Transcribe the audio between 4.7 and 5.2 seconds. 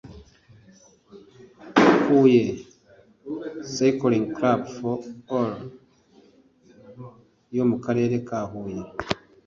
for